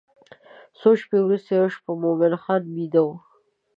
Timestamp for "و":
3.05-3.07